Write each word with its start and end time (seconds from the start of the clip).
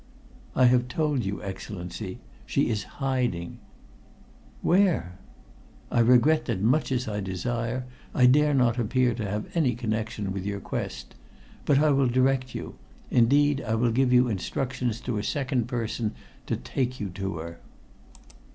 "I 0.55 0.65
have 0.65 0.87
told 0.87 1.23
you, 1.23 1.43
Excellency. 1.43 2.17
She 2.47 2.69
is 2.71 2.85
in 2.85 2.89
hiding." 2.89 3.59
"Where?" 4.63 5.19
"I 5.91 5.99
regret 5.99 6.45
that 6.45 6.59
much 6.59 6.91
as 6.91 7.07
I 7.07 7.19
desire, 7.19 7.85
I 8.15 8.25
dare 8.25 8.55
not 8.55 8.79
appear 8.79 9.13
to 9.13 9.29
have 9.29 9.55
any 9.55 9.75
connection 9.75 10.33
with 10.33 10.43
your 10.43 10.59
quest. 10.59 11.13
But 11.65 11.77
I 11.77 11.91
will 11.91 12.07
direct 12.07 12.55
you. 12.55 12.79
Indeed, 13.11 13.61
I 13.61 13.75
will 13.75 13.91
give 13.91 14.11
you 14.11 14.27
instructions 14.27 15.01
to 15.01 15.19
a 15.19 15.23
second 15.23 15.67
person 15.67 16.15
to 16.47 16.55
take 16.57 16.99
you 16.99 17.09
to 17.11 17.35
her." 17.37 17.59